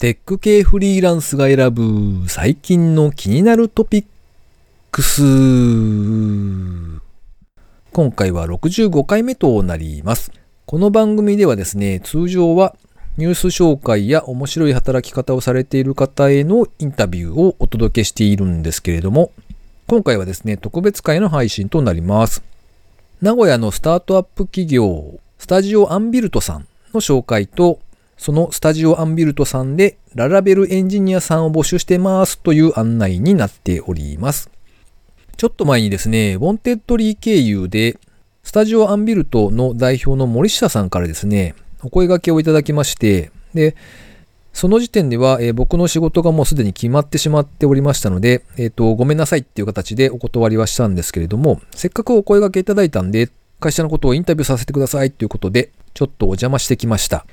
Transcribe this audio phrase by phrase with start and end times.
[0.00, 4.04] テック系フリーランスが選ぶ最近の気になるトピッ
[4.90, 5.20] クス。
[7.92, 10.32] 今回は65回目となります。
[10.64, 12.74] この番組ではですね、通常は
[13.18, 19.32] ニュース紹介や面白い働き方をされている方へのインタビューをお届けしているんですけれども、
[19.86, 22.42] 今回はですね、特別会の配信となります。
[23.20, 27.80] 名古屋のスタートアップ企業、スタジオアンビルトさんの紹介と、
[28.20, 34.50] そのスタジオアンビルトさんでララベルエンジニアさんを募集してますという案内になっております。
[35.38, 37.98] ちょっと前にですね、ウォンテッドリー経由で、
[38.42, 43.74] スタジオアンビルトの代表の森下さんからですね、お声掛けをいただきまして、で、
[44.52, 57.24] その時点では、えー、僕の仕事がもうすでに決まってしまっておりましたので、えっ、ー、と、ごめんなさいっていう形でお断りはしたんですけれども、せっかくお声掛けいただいたんで、会社のことをインタビューさせてくださいということで、ちょっとお邪魔してきました。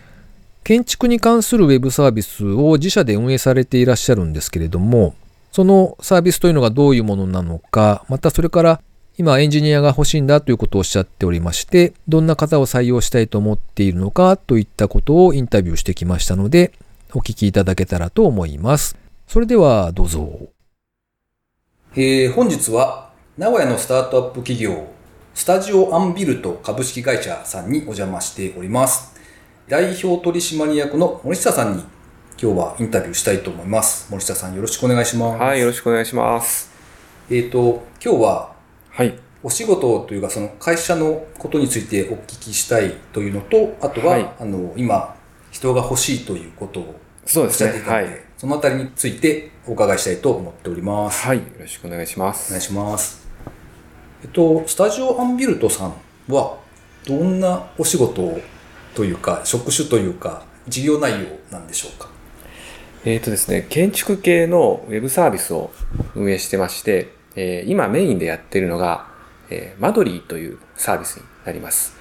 [0.64, 5.16] 建築に関するウェブサービスを自社で運営されていらっしゃるんですけれども、
[5.52, 8.82] そのサービスというのがどういうものなのか、またそれから
[9.18, 16.74] 今エンジニアが欲しいんだということをおっしゃっておりまして、どんな方を採用したいと思っているのかといったことをインタビューしてきましたので、
[17.14, 18.96] お聞きいただけたらと思います。
[19.28, 20.50] それではどうぞ。
[21.96, 24.86] えー、本日は名古屋のスタートアップ企業、
[25.34, 29.17] スタジオアンビルト株式会社さんにお邪魔しております。
[29.70, 31.84] 代表取締役の森下さんに
[32.42, 34.10] 今日はインタビューしたいと思います。
[34.10, 35.42] 森下さんよろしくお願いします。
[35.42, 36.72] はい、よろしくお願いします。
[37.30, 38.54] えっ、ー、と、今日は、
[38.90, 39.20] はい。
[39.44, 45.18] お仕事というか、その会社のことについてお聞きしたいというのと、あとは、はい、あの、今、
[45.52, 47.82] 人が欲しいということをそうですね。
[47.86, 48.08] はい。
[48.38, 51.26] そのあたりについてお伺いしたいと思っております。
[51.26, 51.40] はい。
[51.40, 52.52] よろしくお願いします。
[52.52, 53.28] お願いします。
[54.24, 55.94] えっと、スタジオアンビルトさん
[56.30, 56.58] は、
[57.06, 58.40] どんなお仕事
[58.98, 62.10] というか、職種というか、事業内容なんでしょうか？
[63.06, 65.70] えっ、とですね、建築系のウェブサービスを
[66.16, 69.06] 運営してまして、えー、今メインでやってるのが、
[69.52, 71.96] えー、マドリーというサービスになります。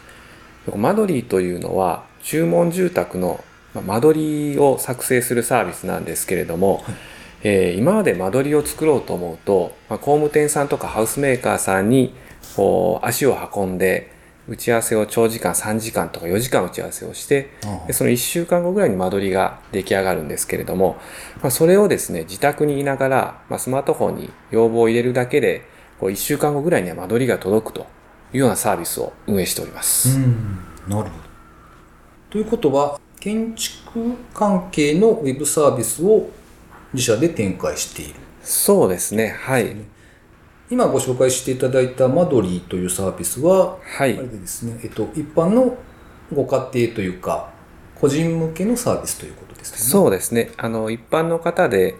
[0.74, 3.44] マドリーというのは、注文住宅の
[3.74, 6.84] 間取りを作成するサービスなんですけれども、はい、
[7.42, 12.14] えー、今まで間取りを作ろうと思うと、まあ、工務店さんとかハウスメーカーさんに
[12.56, 14.15] こう足を運んで
[14.48, 17.50] 打ち合わせを長時間3時間とか4時間打ち合わせをして
[17.86, 20.96] でその1週間後ぐらいに間取りが出来上がるんですけれども、
[21.42, 25.62] まあ、それをですね自宅にいながら、まあ、スマートフォンに要望を入れるだけで
[25.98, 27.86] こう1週間後ぐらいには間取りが届くと
[28.32, 30.18] いうようなサービスを運営しております。
[30.86, 31.10] なるほど
[32.30, 36.28] ということは建築関係のウェブサービスを
[36.92, 38.14] 自社で展開している。
[38.42, 39.28] そうですね。
[39.28, 39.74] はい。
[40.70, 44.18] 今ご紹介していただいたマドリーというサービスは、はい。
[44.18, 45.76] あれでですね、えっと、一般の
[46.34, 47.50] ご家庭というか、
[47.94, 49.78] 個人向けのサービスということですね。
[49.78, 50.50] そうですね。
[50.56, 51.94] あの、一般の方で、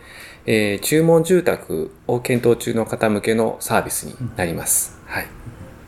[0.47, 4.99] えー、注文住宅を検討中の方向けのサービスになります。
[5.07, 5.27] うん、はい。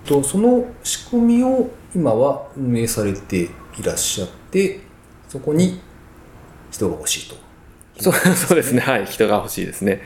[0.04, 4.80] と、その仕組みを今は運営されていらっしゃって、
[5.28, 5.80] そこに
[6.70, 7.48] 人が欲しいと。
[8.00, 8.80] そうそうですね。
[8.80, 9.06] はい。
[9.06, 10.02] 人が欲しいですね。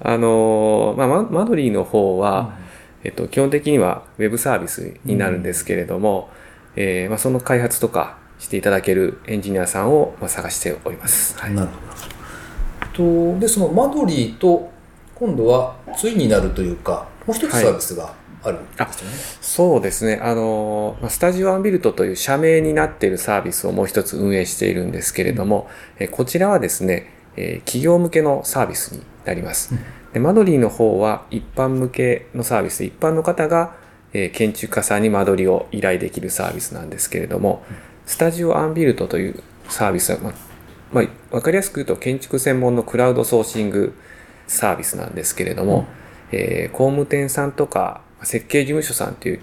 [0.00, 2.54] あの、まあ、マドリーの方は、
[3.02, 6.30] うん、えっと、基本的にはウェブサービスになるんですけれども、
[6.76, 11.38] うん、えー、まあ、その開発とかしていただけるエンジニアさんを、まあ、探しております。
[11.38, 11.74] はい、なるほ
[13.02, 13.34] ど。
[13.34, 14.70] とで、そのマドリーと
[15.14, 18.12] 今度は対になるというか、もう一つサービスが、はい
[18.46, 19.16] あるんですよね。
[19.40, 20.20] そうですね。
[20.22, 25.68] あの、スタジオアンビルトという社名になっているサービスをもう一つ運営しているんですけれども、
[26.00, 27.12] うん、こちらはですね、
[27.64, 29.74] 企業向けのサービスになります。
[30.12, 33.74] でマドリーの方は一般向けのサービス、一般の方が
[34.32, 37.64] 建築家さんに間取りを依頼できるサービスなんですけれども、
[38.06, 40.32] スタジオアンビルトというサービスは、まあ、
[40.92, 41.04] まあ、
[41.34, 43.94] わかりやすく言うと建築専門のクラウドソーシング
[44.46, 45.86] サービスなんですけれども、
[46.32, 49.40] うん、えー、工務店さんとか設計事務所さんという、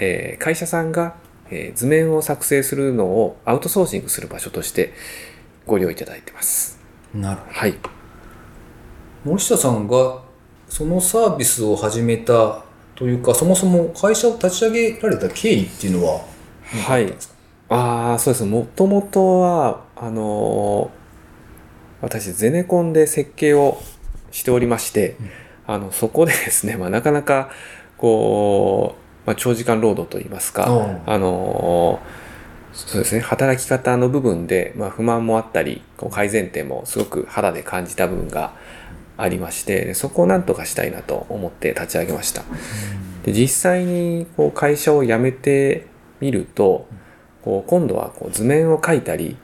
[0.00, 1.16] えー、会社さんが、
[1.50, 4.92] えー、図面を作成するのをアウトソーシングする場所として
[5.66, 6.78] ご利用いただいてます。
[7.14, 7.52] なるほど。
[7.52, 7.74] はい。
[9.24, 10.20] 森下さんが
[10.68, 12.64] そのサービスを始めた
[12.94, 16.20] というか、そもそも会社を立ち上げられた経緯っていうのは
[16.86, 17.12] はい。
[17.68, 18.44] ああ、そうです。
[18.44, 23.80] もともとは、あのー、私、ゼネコンで設計を
[24.30, 27.50] しておりまして、うん、あの、そこでですね、まあ、なかなか、
[27.96, 30.66] こう、まあ、長時間労働といいますか、
[31.06, 32.00] あの
[32.72, 38.54] そうですね、働き方の部分で、まあ、不満もあったり、こう改善点もすごく肌で感じた部分が
[39.16, 42.42] ありまして、そこをなんとかしたいなと思って立ち上げました。
[43.24, 45.86] で実際にこう会社を辞めて
[46.20, 46.86] みると、
[47.42, 49.36] こう今度はこう図面を描いたり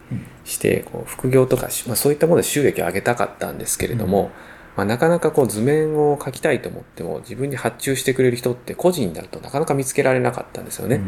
[0.44, 4.30] してこう副業とかし、まあ、そういったもので収益を上げたかったんですけれども、
[4.76, 11.00] まあ、なかなかこう図面を描きたいと思っても自分に発注してくれる人って個人だとなかなか見つけられなかったんですよね。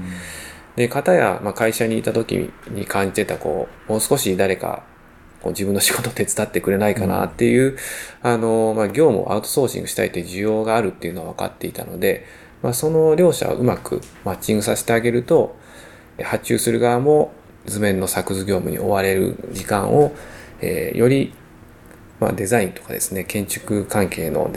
[0.76, 4.84] で、方や、まあ、会社にいた時に感じてた、こう、もう少し誰か、
[5.42, 7.76] こう自分の仕事手伝ってくれないかなっていう、うん、
[8.22, 12.26] あの、まあ、業務をアウトソーシングしたいという需要があるっていうのは分かっていたので、
[12.62, 15.56] まあ、その両者をうまくマッチングさせてあげると、
[16.22, 17.32] 発注する側も
[17.66, 20.12] 図面の作図業務に追われる時間を、
[20.60, 21.32] えー、より、
[22.18, 24.50] まあ、デザインとかですね、建築関係の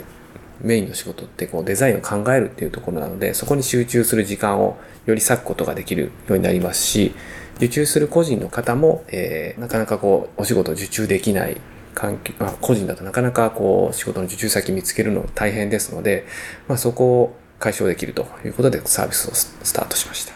[0.60, 7.14] メインの仕事ってこうデザインを考えるっていうところなので、そこに集中する時間をより割くことができるようになりますし、
[7.56, 11.60] 受注する個人の方も、えー、なかなかこう、お仕事を受注できない
[11.94, 16.26] 環境、まあ、個人だとなかなかこう、仕事の受注先見つけるの大変ですので、
[16.68, 20.34] まあ、そこを解消できるということでサービスをスタートしました。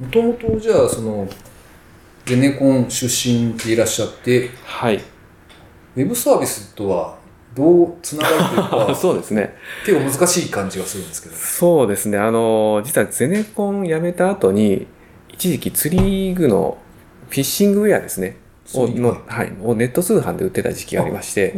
[0.00, 1.28] もともとじゃあ、その、
[2.24, 4.96] ゼネコン出身でいらっしゃって、はい。
[4.96, 7.18] ウェブサービスとは
[7.56, 9.56] どうつながるというか、 そうですね。
[9.84, 11.34] 結構難しい感じがするんですけど。
[11.34, 12.16] そうですね。
[12.16, 14.86] あの、実はゼネコン辞めた後に、
[15.38, 16.78] 一時期釣り具の
[17.28, 18.36] フィッシングウェアですね。
[18.74, 21.54] をの、はい、をネット通販で売ってた時期がありまして、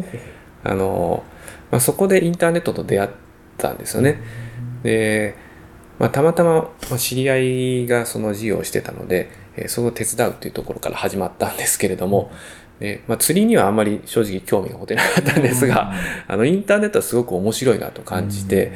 [0.63, 1.25] あの、
[1.71, 3.11] まあ、そこでインターネットと出会っ
[3.57, 4.21] たんですよね。
[4.83, 5.35] で、
[5.99, 6.69] まあ、たまたま
[6.99, 12.31] 知り合いがその事業をしてたので、えー、それを手伝うというところから始まったんですけれども、
[12.81, 15.95] で、まあ、釣りにはあんまり正直興味が持てなかったんですが、
[16.29, 18.73] あの、インターネットはすごく面白いなと感じて、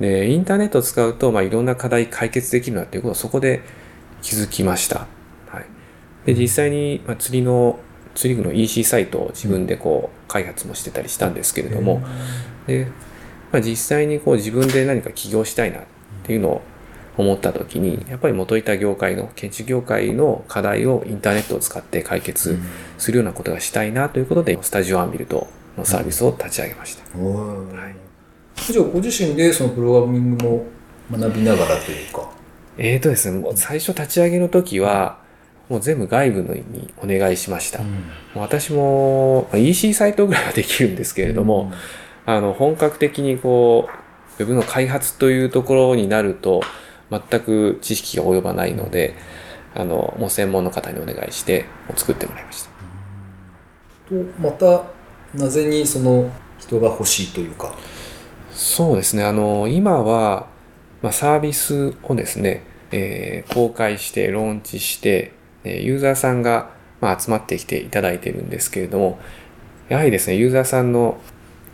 [0.00, 3.60] で、インターネットを使うと、まあ、いろんな課題解決できるなっていうことをそこで
[4.22, 5.06] 気づきました。
[5.48, 5.66] はい。
[6.26, 7.78] で、実際に、まあ、釣りの、
[8.14, 12.02] 釣り具の EC サイトを自分でこう、開発もしてたりしたんですけれども、
[12.66, 12.86] で、
[13.52, 15.82] まあ、実際にこう自分で何か起業したいなっ
[16.24, 16.62] ていうのを
[17.16, 22.58] 思った時にやっぱり元いた業界の建築業界の課題をインターネットを使って解決
[22.98, 25.46] するようなことがしたいなということで、スタジオアンビルド
[25.78, 30.64] のサービスを立ち上げました、はい、じゃあご自身でそのプログラミングも
[31.10, 32.30] 学びながらというか
[32.78, 35.18] えーとですねもう最初立ち上げの時は
[35.68, 41.72] もう全部外部のにお願いしました、うん、私も EC サイトぐらいはできるんですけれども、
[42.26, 43.88] うん、あの本格的にこ
[44.38, 46.62] うウェブの開発というところになると
[47.10, 49.14] 全く知識が及ばないので、
[49.74, 52.70] あの、もう専門の方にお願いして、作ってもらいました。
[54.08, 54.84] と、また、
[55.34, 57.74] なぜにその人が欲しいというか？
[58.50, 59.24] そうですね。
[59.24, 60.48] あの、今は、
[61.06, 66.70] まあ、サービスをですね、えー、公開して、ローンチして、ユーザーさんが、
[67.00, 69.20] ま、集まってきていただいてるんですけれども、
[69.88, 71.18] やはりですね、ユーザーさんの、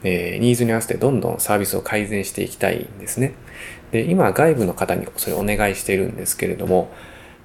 [0.05, 3.33] え、ニーズに合わせてどんどんサービスを改善していきたいんですね。
[3.91, 6.89] で、今外部の方にそれをお願いしているんですけれども、やっ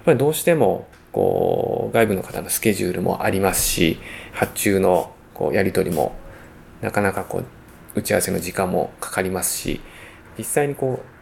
[0.07, 3.98] ぱりどうしても、こう、外部の方のスケジュールもありますし、
[4.34, 6.18] 発注のこうやり取りも、
[6.81, 7.45] なかなかこう、
[7.98, 9.80] 打ち合わせの時間もかかりますし、
[10.38, 11.16] 実際にこう、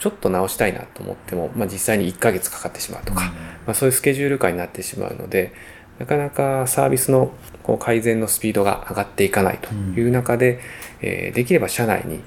[0.00, 3.32] ちょっと直したいなと思っても、まあ、実際に1ヶ月かかってしまうとか、
[3.66, 5.52] まあ、そういうスケジュール感になってしまうので、
[5.98, 7.30] なかなかサービスの
[7.62, 10.60] こう改善のスピードが上がっていかないという中で、うん、
[11.02, 12.20] えー、できれば社内に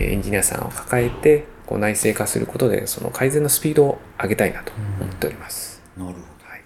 [0.00, 5.80] エンジニアさんを抱えて、こう内製化することでその改善のスピードを上げたいなと思っております。
[5.96, 6.62] なるほど、はい、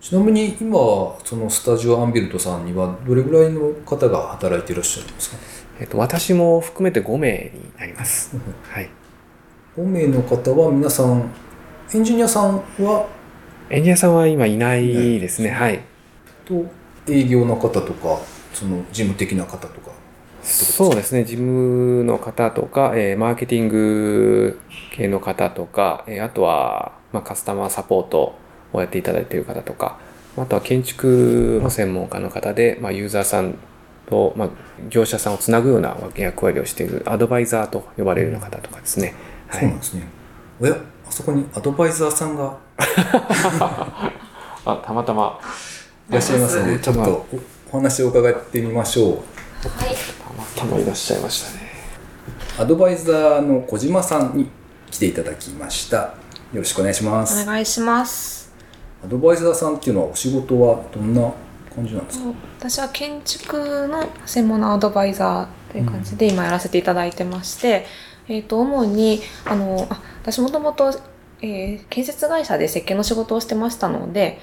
[0.00, 0.78] ちなみに今
[1.24, 5.36] そのスタジオアンビルトさんにはどれぐらいの方が働いていらっしゃるんですか、
[5.80, 8.34] えっと、私も含めて5名になります。
[8.70, 8.88] はい、
[9.80, 11.30] 5名の方は皆さん
[11.94, 13.08] エンジニアさんは？
[13.70, 15.48] エンジニアさんは今いないですね。
[15.48, 15.80] はい。
[16.44, 16.66] と
[17.08, 18.20] 営業の方とか
[18.52, 19.90] その事務的な方とか？
[20.42, 24.60] そうですね、事務の方とか、えー、マーケティング
[24.92, 28.34] 系の方とか、えー、あとは、まあ、カスタマーサポート
[28.72, 29.98] をやっていただいている方とか、
[30.36, 33.54] あとは建築の専門家の方で、まあ、ユーザーさん
[34.08, 34.48] と、まあ、
[34.88, 39.14] 業者さんをつなぐような役割をしているアドバイザーと呼ばれるような方とかですね。
[39.50, 40.08] はい、そうなんですね。
[40.60, 40.76] おや、
[41.08, 42.56] あそこにアドバイザーさんが？
[44.64, 45.38] あ、たまたま。
[46.08, 46.78] いらっしゃいますね。
[46.80, 47.26] ちょっと
[47.72, 49.06] お話を伺ってみましょう。
[49.12, 49.20] はい。
[50.24, 51.70] たまたまいらっしゃいましたね。
[52.58, 54.50] アドバイザーの小島さんに
[54.90, 55.96] 来ていただきました。
[55.96, 56.14] よ
[56.54, 57.42] ろしくお願いします。
[57.42, 58.52] お願いします。
[59.04, 61.22] アドバイザーさんっていうのはお仕事はどんな
[61.74, 62.24] 感じなんですか？
[62.58, 67.84] 私は建築の専門のアドバイザーという感じで今やらせていただいてまして、うん、
[68.30, 70.92] えっ、ー、と、主に、あの、あ私もともと、
[71.42, 74.38] えー、建設会社で設計の仕事をしてましたので、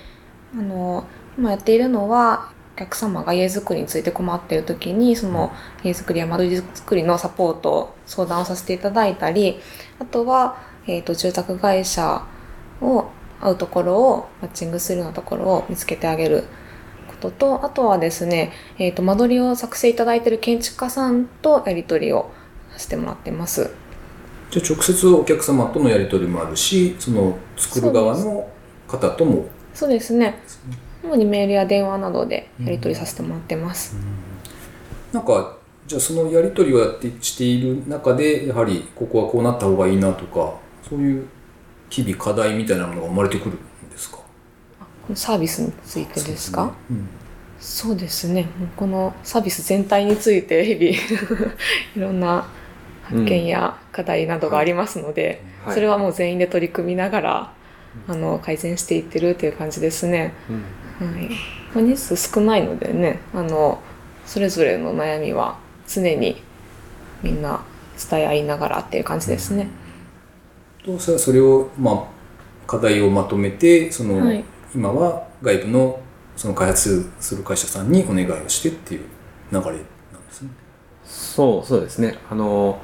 [0.54, 1.06] あの、
[1.38, 5.54] 今やっているのは、お客様が家づくりについて困っている時に、その
[5.84, 9.60] 家づくりや間取りづくりのサポート、相談をさせていただいたり、
[10.00, 12.24] あとは、えっ、ー、と、住宅会社
[12.82, 13.06] を
[13.40, 16.44] 合うところをマッチングするようなところを見つけてあげる
[17.08, 22.32] こととあとはですね、えー、と間取りを作成いただいている建築家さんとやり取りを
[22.78, 23.70] させてもらってます。
[24.52, 28.48] じゃあ直接お客様とのやり取りもあるしその作る側の
[28.88, 29.46] 方とも。
[29.74, 30.36] そうですね。
[31.04, 33.96] 主にメールや電話などでやり取りさせてもらってます。
[35.12, 40.54] なんかじゃあそのやり取りをやってしている中でやはりここはこうなった方がいいなとか
[40.88, 41.26] そういう
[41.90, 44.18] 日々課題みたいなものが生まれてくるんですか？
[44.18, 44.24] こ
[45.10, 46.72] のサービスについてですか？
[46.90, 47.08] うん。
[47.60, 48.44] そうですね。
[48.60, 51.52] もうこのサービス全体について日々
[51.96, 52.46] いろんな
[53.10, 57.54] 発見や課題などがありますので、はいそれはもう全員で取り組みながら
[58.08, 60.34] あの改善していってるという感じですね。
[60.50, 61.14] うん。
[61.14, 61.30] はい、
[61.76, 63.82] まあ人数少ないのでねあの
[64.26, 66.42] それぞれの悩みは常に
[67.22, 67.62] みんな
[68.10, 69.68] 伝え合いながらっていう感じですね。
[70.86, 72.04] とそれはそれを、まあ、
[72.66, 74.44] 課題をまとめてその、はい。
[74.74, 76.00] 今は外部の
[76.36, 79.02] その開発する会社さんにお願いをしてっていう
[79.52, 79.82] 流れなんで
[80.32, 80.50] すね。
[81.04, 82.18] そうそうですね。
[82.30, 82.80] あの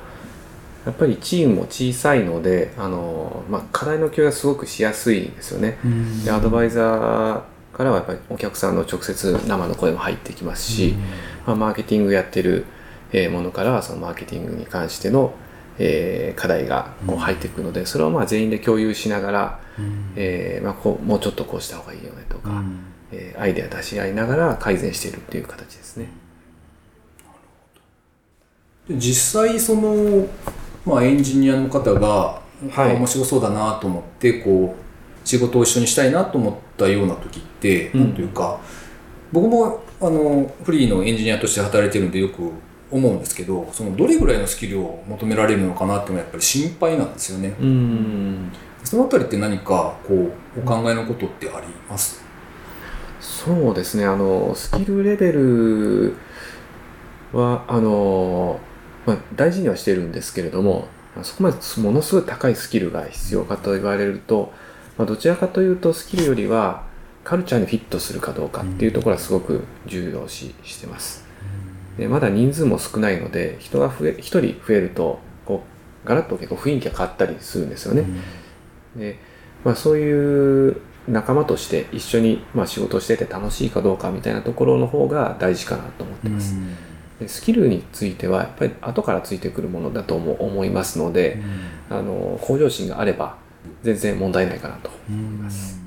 [0.85, 5.77] やっぱりチームも小さいのであの、まあ、課題の共有がすごくしやすいんですよね。
[6.25, 7.41] でアドバイザー
[7.77, 10.95] からはやっぱりお客さんの直接生の声も入ってきますし、
[11.47, 12.65] まあ、マーケティングやってる
[13.13, 15.33] えーものからはそのマーケティングに関しての、
[15.77, 19.59] えー課題がこう入ってくるので、それをまあ全員で共有しながら、
[20.15, 22.63] えーまあ、こうもうちょっとこうした方がいいよねとか、
[23.11, 26.07] えーアイデア出し合いながら改善しているっていう形ですね。
[28.89, 30.27] で実際その、
[30.85, 32.91] まあ、エンジニアの方が、はい。
[32.91, 37.99] あ面白そうだなと思ってこう仕事を一緒にしたいなと思ったような時って、うん。
[37.99, 38.57] なんというか
[39.33, 42.51] 僕もあのフリーのエンジニアとして働いてるんでよく
[42.89, 47.53] 思うんですけどそのどれぐらいのスキルを求められるのかなっていうのはやっぱり心配なんですよね。
[47.59, 48.51] うん。
[48.85, 50.13] そのあたりって何かこ
[50.55, 52.23] うお考えのことってあります？
[53.19, 54.05] そうですね。
[54.05, 56.15] あのスキルレベル
[57.33, 58.59] はあの、
[59.05, 60.87] まあ、大事にはしているんですけれども
[61.23, 64.51] そこまでものすごい高いスキルが必要かと言われると、
[64.97, 66.83] まあ、どちらかというとスキルよりは
[67.23, 71.23] カルチャーにフィットするかどうかっていうところはすごく重要視してます。
[71.97, 75.63] でまだ人数も少ないので人が増え1人増えるとこ
[76.03, 78.05] うガラッと結構雰囲気が変わったりするんですよね。
[78.95, 79.19] で、
[79.63, 86.55] まあ、そういう仲間として一緒にまあ仕事をしてて楽しいかどうかみたいなところの方が大事かなと思ってます。
[87.23, 91.41] でスキルについてはやっぱり後からついてくるものだとも思いますので、
[91.89, 93.37] あの向上心があれば
[93.81, 95.81] 全然問題ないかなと思います。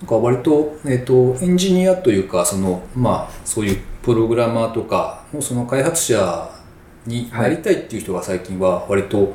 [0.00, 6.50] なんか割と,、えっとエンジニアというかその、まあ、そういうプログラマーとかのその開発者
[7.06, 9.34] になりたいっていう人が最近は割と、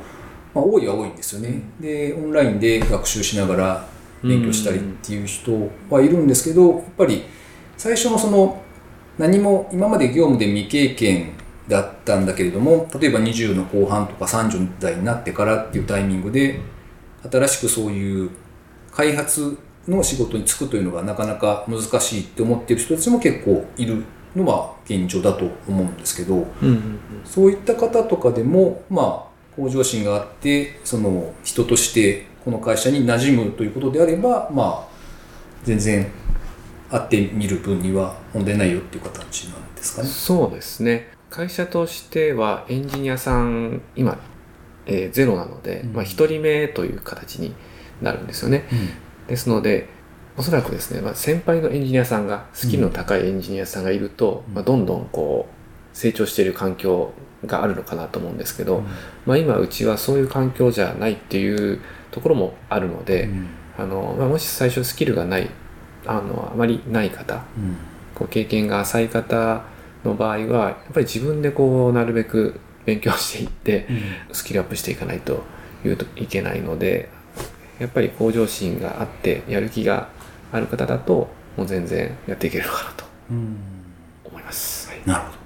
[0.52, 1.62] まあ、多いは多いんですよね。
[1.80, 3.88] でオンラインで学習しながら
[4.22, 5.52] 勉強したりっていう人
[5.88, 7.22] はいるんですけどやっぱり
[7.76, 8.60] 最初のその
[9.18, 11.32] 何も今まで業務で未経験
[11.68, 16.60] だったんだけれども例えば20の後半とか30代になってからっていうタイミングで
[17.30, 18.30] 新しくそういう
[18.92, 19.58] 開発
[19.88, 24.04] の仕事に就くというのがなかなか難しいって思っている人たちも結構いる
[24.34, 26.98] のは現状だと思うんですけどうんうん。
[27.24, 34.88] そういった方とかでもまあ向上心があってその人としてこの会社に馴染むということであればまあ
[35.64, 36.06] 全然
[36.90, 40.08] 会ってみる分には問題ないよっていう形なんですかね。
[40.08, 41.08] そうですね。
[41.30, 44.18] 会社としてはエンジニアさん今、
[44.86, 45.92] えーゼロなので、うん。
[45.92, 47.54] まあ、1人目という形に
[48.00, 48.64] なるんですよね。
[49.26, 49.88] ですので
[50.36, 54.54] おそらくですね、まあ、先輩のエンジニアさんがスキルの高いエンジニアさんがいると、うん。
[54.54, 57.12] まあ、どんどんこう成長している環境
[57.46, 58.82] があるのかなと思うんですけど、
[59.24, 63.30] まあ、今うちはそういう環境じゃないっていうところもあるので、
[63.78, 65.50] あのまあ、もし最初スキルがない
[66.06, 67.44] あのあまりない方。
[68.14, 69.62] こう経験が浅い方
[70.04, 73.86] の場合はやっぱり自分でこうなるべく勉強していって
[74.32, 75.42] スキルアップしていかないと
[75.84, 77.10] いうといけないので
[77.78, 80.08] やっぱり向上心があってやる気が
[80.52, 83.04] ある方だともう全然やっていけるのかなと
[84.24, 84.88] 思います。
[84.88, 85.02] はい。
[85.04, 85.36] なるほど。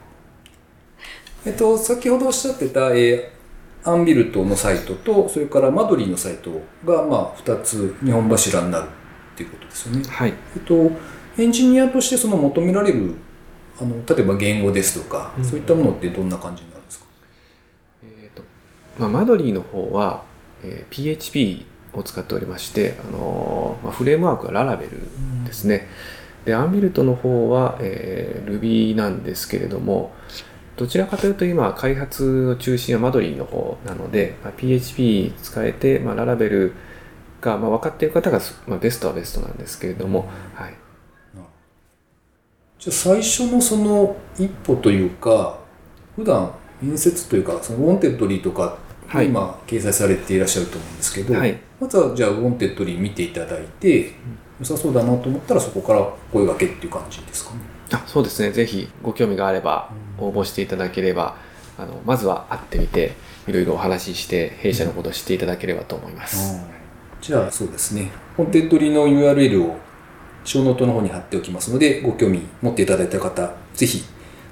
[1.46, 3.40] えっと、先ほどおっしゃってた、えー
[3.82, 6.50] アンビルトのサイトと、それからマドリーのサイト
[6.84, 8.88] が、まあ、二つ、日本柱になる
[9.44, 10.02] っていうことですよね。
[10.06, 10.90] はいえっと、
[11.38, 13.14] エンジニアとしてその求められる、
[13.80, 17.06] あの、例えば言語ですとか、うんそういったものってどんな感じになるんですか？
[18.04, 18.42] えーと
[18.99, 20.25] まあ、マドリーの方は、
[20.62, 24.90] えー PHP を使っておりまして、あのーまあ、フレームワークはララベル
[25.47, 25.88] ですね。
[26.44, 30.12] で、アンビルトの方は、えー Ruby なんですけれども、
[30.76, 36.73] どちらかというと今、開発の中心はマドリーの方なので、まあ、PHP 使えて、まあ、ララベル
[37.40, 40.75] が、まあ、分かっている方が、まあ、ベストはベストなんですけれども、はい。
[42.78, 45.59] じゃあ最初のその一歩というか
[46.16, 54.12] 普段面接というかそのウォンテッドリーとかはい今掲載されていらっしゃると思うんですけど、はいまずはじゃあウォンテッドリー見ていただいて
[54.59, 57.54] 良さそうだなと思ったらそこから声がけっていう感じですか？
[57.54, 57.61] ね。
[57.92, 58.50] あそうですね。
[58.50, 61.37] ぜひご興味があれば応募していただければ、
[61.76, 63.12] あのまずは会ってみて
[63.47, 66.61] いろいろお話しして弊社のことを知っていただければと思います。
[67.20, 68.10] じゃあそうですね。
[68.38, 69.76] ウォンテッドリーの URL を
[70.44, 74.02] ショーノートの方に貼っておきますのでご興味持っていただいた方ぜひ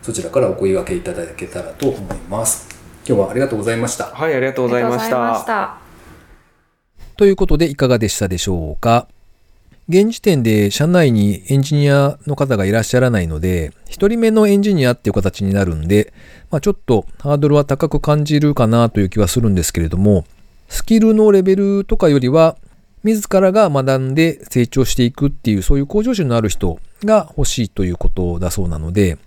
[0.02, 2.68] そちらからお声掛けいただけたらと思います。
[3.06, 4.04] 今日はありがとうございました。
[4.04, 4.98] はい、ありがとうございま。
[4.98, 5.78] した。
[7.16, 9.08] ということでいかがでしたでしょうか？
[9.88, 16.12] 現時点で社内にエンジニアの方がいらっしゃらないので、一人目のエンジニアっていう形になるんで、
[16.50, 20.26] まあ、ちょっとハードルは高く感じるかなという気はするんですけれども、
[20.68, 22.56] スキルのレベルとかよりは、
[23.04, 29.18] 自らが学んで成長していくっていう、そういう向上心のある人が欲しいということだそうなので、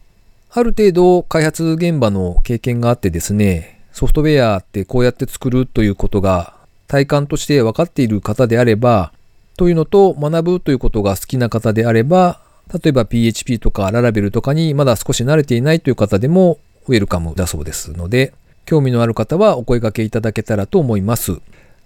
[0.51, 6.53] ある程度開発現場の経験があってですね、ソフトウェアってこうやって作るということが
[6.88, 9.13] 体感として分かっている方であれば、
[9.57, 12.41] というのと学ぶということが好きな方であれば、
[12.74, 16.57] 例えば PHP とかララベルとかにまだ少し慣れていないという方でも
[16.88, 18.33] ウェルカムだそうですので、
[18.65, 21.34] 興味のある方はお声掛けいただけたらと思います。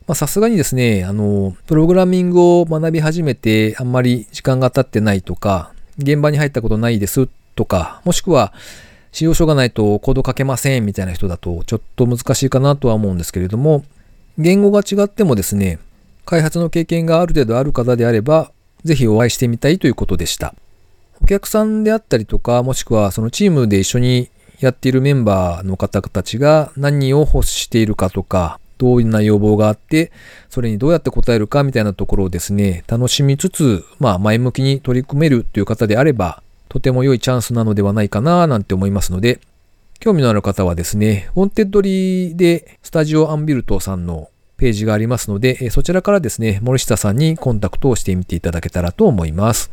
[0.07, 8.53] まあさすがにですね、あの、プログラミングを学び始めてあんまり時間が経ってないとか、現場に入ったことないですとか、もしくは
[9.11, 13.83] 使用書がないとコード書けませんみたいな人だとちょっと難しいかなとは思うんですけれども、
[14.37, 15.79] 言語が違ってもですね、
[16.25, 18.51] 開発の経験がある程度ある方であれば、
[18.83, 20.53] ぜひお会いしてみたいということでした。
[21.21, 30.11] お客さんであったりとか、もしくはそのチームで一緒にやっているメンバーの方たちが何を欲しているかとか、どういうな要望があって、
[30.49, 39.39] それにどうやって答えるかみたいなところをですね、楽しみつつ、まあ前向きに取り組めるという方であれば、とても良いチャンスなのではないかななんて思いますので、
[39.99, 49.71] 興味のある方はですね、ウォンテッドリーでスタジオアンビルトさんのページがありますので、そちらからですね、森下さんにコンタクトをしてみていただけたらと思います。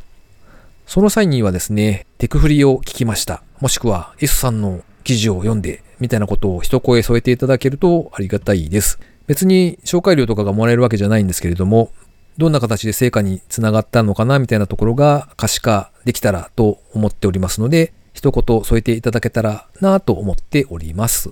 [0.86, 3.42] その際にはですね、テクフリを聞きました。
[3.60, 8.98] もしくは S さんの記事を読んで、みたいなことを一声添えていただけるとありがたいです。
[9.26, 11.90] 別に紹介料とかがもらえるわけじゃないんですけれども、
[12.38, 21.30] どんな形で成果につながったのかなみたいなところが可視化できたらと思っておりますので、一言添えていただけたらなと思っております。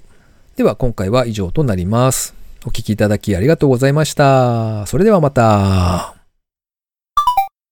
[0.57, 2.35] では今回は以上となります。
[2.67, 4.87] お聞きいただきありがとうございました。
[4.87, 6.20] それではまた。